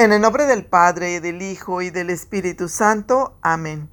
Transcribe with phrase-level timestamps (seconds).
[0.00, 3.36] En el nombre del Padre, del Hijo y del Espíritu Santo.
[3.42, 3.90] Amén.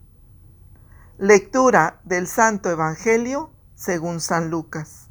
[1.18, 5.10] Lectura del Santo Evangelio según San Lucas.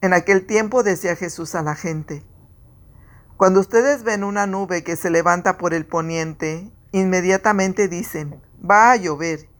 [0.00, 2.24] En aquel tiempo decía Jesús a la gente,
[3.36, 8.96] Cuando ustedes ven una nube que se levanta por el poniente, inmediatamente dicen, va a
[8.96, 9.50] llover,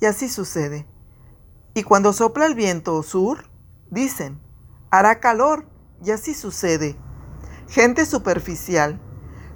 [0.00, 0.86] y así sucede.
[1.74, 3.50] Y cuando sopla el viento sur,
[3.90, 4.40] dicen,
[4.92, 5.66] hará calor,
[6.00, 6.96] y así sucede.
[7.66, 9.00] Gente superficial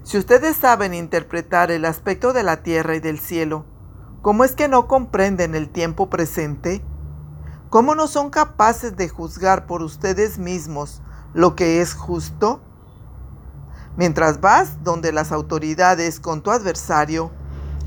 [0.06, 3.64] si ustedes saben interpretar el aspecto de la tierra y del cielo,
[4.22, 6.80] ¿cómo es que no comprenden el tiempo presente?
[7.70, 11.02] ¿Cómo no son capaces de juzgar por ustedes mismos
[11.34, 12.60] lo que es justo?
[13.96, 17.32] Mientras vas donde las autoridades con tu adversario,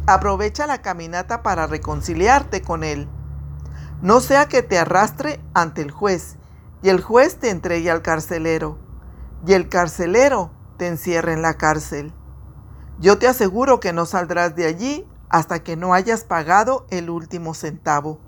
[0.05, 3.07] aprovecha la caminata para reconciliarte con él.
[4.01, 6.35] No sea que te arrastre ante el juez
[6.83, 8.77] y el juez te entregue al carcelero
[9.47, 12.11] y el carcelero te encierre en la cárcel.
[12.99, 17.53] Yo te aseguro que no saldrás de allí hasta que no hayas pagado el último
[17.53, 18.19] centavo.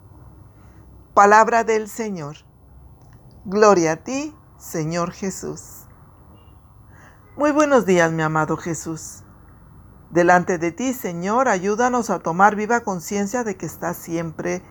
[1.16, 2.38] Palabra del Señor.
[3.46, 5.88] Gloria a ti, Señor Jesús.
[7.36, 9.24] Muy buenos días, mi amado Jesús.
[10.12, 14.62] Delante de ti, Señor, ayúdanos a tomar viva conciencia de que estás siempre,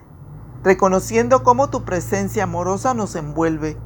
[0.62, 3.78] reconociendo cómo tu presencia amorosa nos envuelve.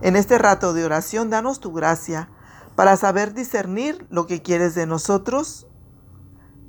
[0.00, 2.30] En este rato de oración, danos tu gracia
[2.74, 5.66] para saber discernir lo que quieres de nosotros,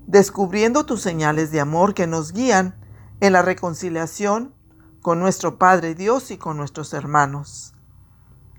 [0.07, 2.75] descubriendo tus señales de amor que nos guían
[3.19, 4.53] en la reconciliación
[5.01, 7.73] con nuestro Padre Dios y con nuestros hermanos.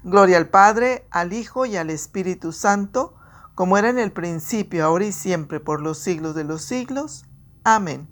[0.05, 3.15] Gloria al Padre, al Hijo y al Espíritu Santo,
[3.55, 7.27] como era en el principio, ahora y siempre, por los siglos de los siglos.
[7.65, 8.09] Amén.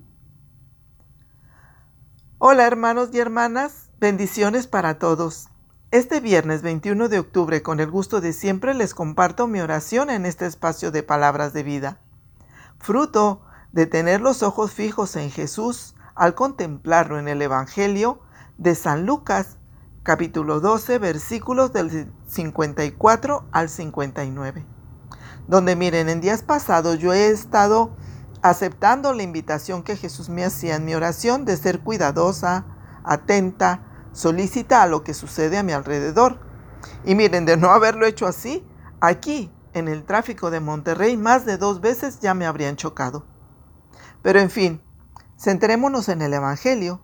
[2.39, 5.48] Hola hermanos y hermanas, bendiciones para todos.
[5.92, 10.24] Este viernes 21 de octubre, con el gusto de siempre, les comparto mi oración en
[10.24, 11.98] este espacio de palabras de vida.
[12.78, 18.20] Fruto de tener los ojos fijos en Jesús al contemplarlo en el Evangelio
[18.56, 19.56] de San Lucas,
[20.04, 24.65] capítulo 12, versículos del 54 al 59.
[25.48, 27.97] Donde miren, en días pasados yo he estado
[28.42, 32.65] aceptando la invitación que Jesús me hacía en mi oración de ser cuidadosa,
[33.03, 36.38] atenta, solicita a lo que sucede a mi alrededor.
[37.04, 38.66] Y miren, de no haberlo hecho así,
[39.00, 43.25] aquí, en el tráfico de Monterrey, más de dos veces ya me habrían chocado.
[44.22, 44.82] Pero en fin,
[45.38, 47.00] centrémonos en el Evangelio,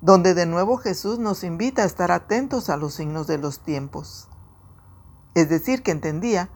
[0.00, 4.28] donde de nuevo Jesús nos invita a estar atentos a los signos de los tiempos.
[5.34, 6.50] Es decir, que entendía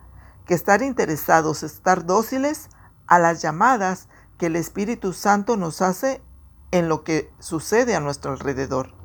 [0.47, 2.69] que estar interesados, estar dóciles
[3.07, 6.23] a las llamadas que el Espíritu Santo nos hace
[6.71, 9.02] en lo que sucede a nuestro alrededor.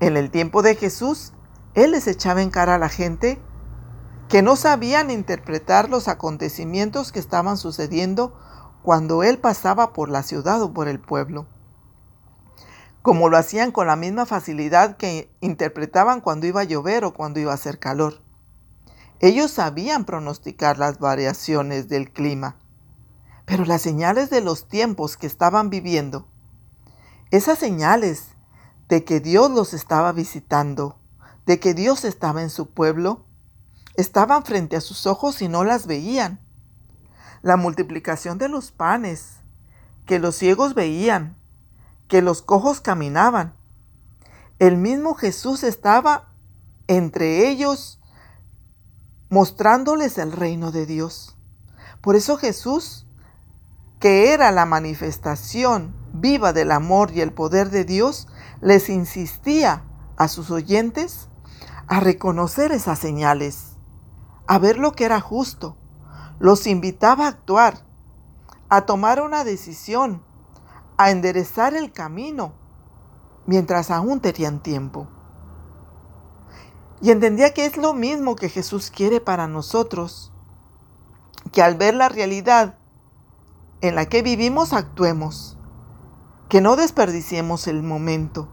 [0.00, 1.32] En el tiempo de Jesús,
[1.74, 3.40] Él les echaba en cara a la gente
[4.28, 8.38] que no sabían interpretar los acontecimientos que estaban sucediendo
[8.82, 11.48] cuando Él pasaba por la ciudad o por el pueblo,
[13.02, 17.40] como lo hacían con la misma facilidad que interpretaban cuando iba a llover o cuando
[17.40, 18.22] iba a hacer calor.
[19.18, 22.56] Ellos sabían pronosticar las variaciones del clima,
[23.46, 26.28] pero las señales de los tiempos que estaban viviendo,
[27.32, 28.37] esas señales
[28.88, 30.98] de que Dios los estaba visitando,
[31.46, 33.26] de que Dios estaba en su pueblo,
[33.94, 36.40] estaban frente a sus ojos y no las veían.
[37.42, 39.40] La multiplicación de los panes,
[40.06, 41.36] que los ciegos veían,
[42.08, 43.54] que los cojos caminaban.
[44.58, 46.32] El mismo Jesús estaba
[46.86, 48.00] entre ellos
[49.28, 51.36] mostrándoles el reino de Dios.
[52.00, 53.06] Por eso Jesús,
[53.98, 58.28] que era la manifestación viva del amor y el poder de Dios,
[58.60, 59.84] les insistía
[60.16, 61.28] a sus oyentes
[61.86, 63.76] a reconocer esas señales,
[64.46, 65.76] a ver lo que era justo.
[66.38, 67.84] Los invitaba a actuar,
[68.68, 70.22] a tomar una decisión,
[70.96, 72.54] a enderezar el camino,
[73.46, 75.08] mientras aún tenían tiempo.
[77.00, 80.32] Y entendía que es lo mismo que Jesús quiere para nosotros,
[81.52, 82.78] que al ver la realidad
[83.80, 85.56] en la que vivimos actuemos
[86.48, 88.48] que no desperdiciemos el momento,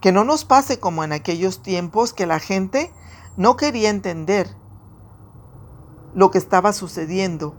[0.00, 2.92] que no nos pase como en aquellos tiempos que la gente
[3.36, 4.56] no quería entender
[6.14, 7.54] lo que estaba sucediendo,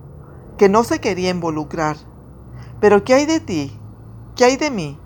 [0.58, 1.98] que no se quería involucrar.
[2.82, 3.80] Pero ¿qué hay de ti?
[4.36, 5.00] ¿Qué hay de mí?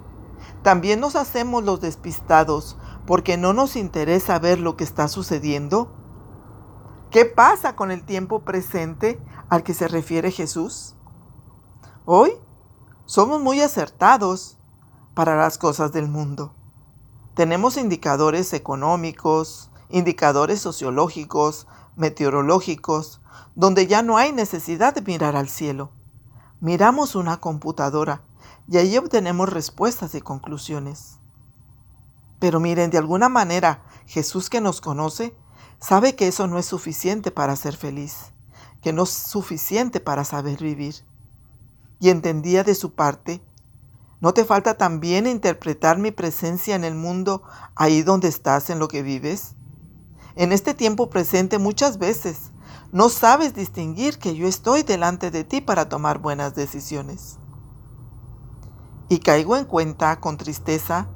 [0.64, 5.92] También nos hacemos los despistados porque no nos interesa ver lo que está sucediendo.
[7.12, 9.20] ¿Qué pasa con el tiempo presente
[9.50, 10.96] al que se refiere Jesús?
[12.06, 12.34] Hoy
[13.06, 14.58] somos muy acertados
[15.14, 16.54] para las cosas del mundo.
[17.34, 21.66] Tenemos indicadores económicos, indicadores sociológicos
[21.96, 23.22] meteorológicos,
[23.56, 25.92] donde ya no hay necesidad de mirar al cielo.
[26.60, 28.22] Miramos una computadora
[28.68, 31.20] y ahí obtenemos respuestas y conclusiones.
[32.40, 35.38] Pero miren, de alguna manera, Jesús que nos conoce,
[35.80, 38.34] sabe que eso no es suficiente para ser feliz,
[38.82, 41.06] que no es suficiente para saber vivir.
[42.04, 43.42] Y entendía de su parte,
[44.20, 47.44] ¿no te falta también interpretar mi presencia en el mundo
[47.76, 49.56] ahí donde estás, en lo que vives?
[50.36, 52.52] En este tiempo presente muchas veces
[52.92, 57.40] no sabes distinguir que yo estoy delante de ti para tomar buenas decisiones.
[59.08, 61.08] Y caigo en cuenta con tristeza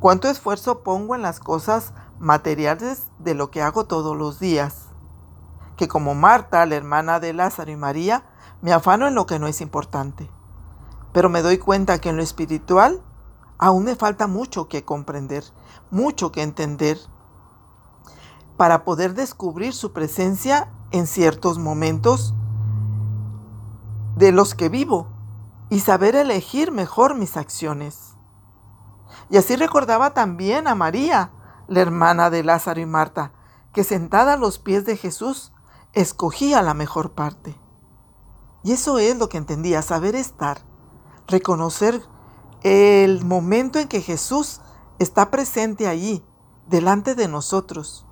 [0.00, 4.86] cuánto esfuerzo pongo en las cosas materiales de lo que hago todos los días.
[5.76, 8.24] Que como Marta, la hermana de Lázaro y María,
[8.62, 10.30] me afano en lo que no es importante.
[11.12, 13.02] Pero me doy cuenta que en lo espiritual
[13.58, 15.44] aún me falta mucho que comprender,
[15.90, 16.98] mucho que entender,
[18.56, 22.34] para poder descubrir su presencia en ciertos momentos
[24.16, 25.08] de los que vivo
[25.68, 28.16] y saber elegir mejor mis acciones.
[29.30, 31.32] Y así recordaba también a María,
[31.66, 33.32] la hermana de Lázaro y Marta,
[33.72, 35.52] que sentada a los pies de Jesús
[35.94, 37.61] escogía la mejor parte.
[38.62, 40.58] Y eso es lo que entendía, saber estar,
[41.26, 42.02] reconocer
[42.62, 44.60] el momento en que Jesús
[44.98, 46.24] está presente allí,
[46.68, 48.06] delante de nosotros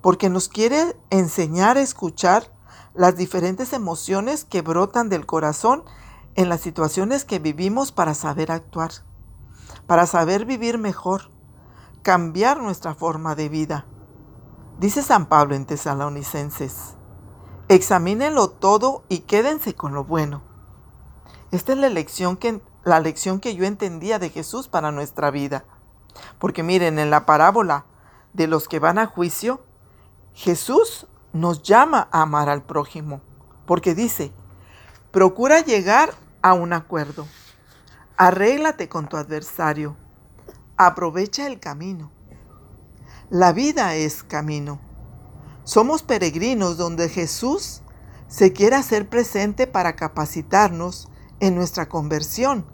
[0.00, 2.52] porque nos quiere enseñar a escuchar
[2.94, 5.84] las diferentes emociones que brotan del corazón
[6.34, 8.90] en las situaciones que vivimos para saber actuar,
[9.86, 11.30] para saber vivir mejor,
[12.02, 13.86] cambiar nuestra forma de vida.
[14.78, 16.94] Dice San Pablo en Tesalonicenses,
[17.68, 20.42] examínenlo todo y quédense con lo bueno.
[21.50, 25.64] Esta es la lección que, la lección que yo entendía de Jesús para nuestra vida.
[26.38, 27.84] Porque miren, en la parábola
[28.32, 29.62] de los que van a juicio,
[30.34, 33.20] Jesús nos llama a amar al prójimo,
[33.66, 34.32] porque dice,
[35.10, 37.26] procura llegar a un acuerdo,
[38.16, 39.96] arréglate con tu adversario,
[40.76, 42.10] aprovecha el camino.
[43.30, 44.80] La vida es camino.
[45.68, 47.82] Somos peregrinos donde Jesús
[48.26, 51.10] se quiere hacer presente para capacitarnos
[51.40, 52.64] en nuestra conversión.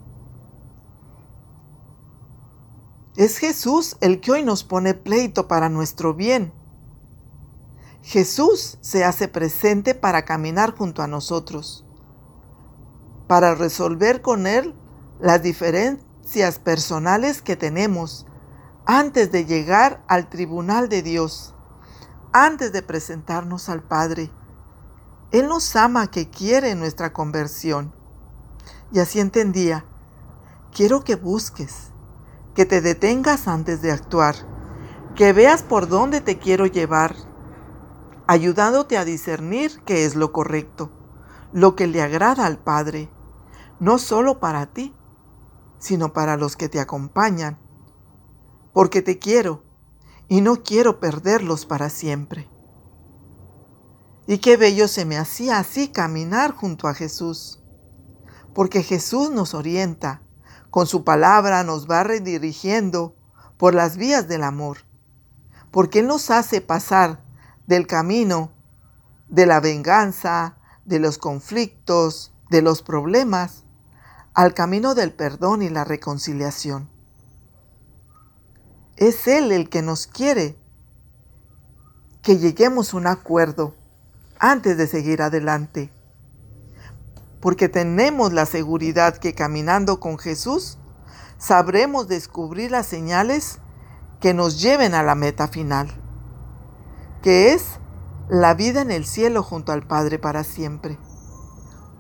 [3.17, 6.52] Es Jesús el que hoy nos pone pleito para nuestro bien
[8.05, 11.85] Jesús se hace presente para caminar junto a nosotros,
[13.26, 14.73] para resolver con Él
[15.19, 18.26] las diferencias personales que tenemos
[18.87, 21.55] antes de llegar al tribunal de Dios,
[22.35, 24.29] antes de presentarnos al Padre.
[25.31, 27.95] Él nos ama que quiere nuestra conversión.
[28.91, 29.87] Y así entendía,
[30.73, 31.93] quiero que busques,
[32.55, 34.35] que te detengas antes de actuar,
[35.15, 37.15] que veas por dónde te quiero llevar
[38.27, 40.91] ayudándote a discernir qué es lo correcto,
[41.53, 43.11] lo que le agrada al Padre,
[43.79, 44.93] no solo para ti,
[45.79, 47.59] sino para los que te acompañan,
[48.73, 49.64] porque te quiero
[50.29, 52.49] y no quiero perderlos para siempre.
[54.26, 57.62] Y qué bello se me hacía así caminar junto a Jesús,
[58.55, 60.23] porque Jesús nos orienta,
[60.71, 63.17] con su palabra nos va redirigiendo
[63.59, 64.79] por las vías del amor,
[65.71, 67.23] porque Él nos hace pasar
[67.67, 68.53] del camino
[69.29, 73.65] de la venganza, de los conflictos, de los problemas,
[74.32, 76.94] al camino del perdón y la reconciliación.
[78.96, 80.56] Es Él el que nos quiere
[82.22, 83.74] que lleguemos a un acuerdo
[84.39, 85.91] antes de seguir adelante,
[87.41, 90.79] porque tenemos la seguridad que caminando con Jesús
[91.39, 93.58] sabremos descubrir las señales
[94.20, 96.01] que nos lleven a la meta final
[97.24, 97.81] que es
[98.29, 100.98] la vida en el cielo junto al Padre para siempre.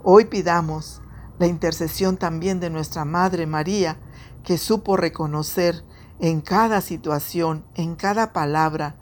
[0.02, 1.00] Hoy pidamos
[1.38, 3.96] la intercesión también de nuestra Madre María,
[4.44, 5.82] que supo reconocer
[6.18, 8.96] en cada situación, en cada palabra,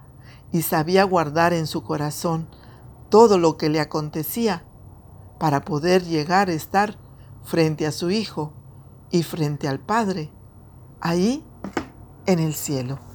[0.50, 2.48] y sabía guardar en su corazón
[3.08, 4.64] todo lo que le acontecía
[5.38, 6.98] para poder llegar a estar
[7.42, 8.52] frente a su Hijo
[9.10, 10.30] y frente al Padre,
[11.00, 11.44] ahí
[12.26, 13.11] en el cielo.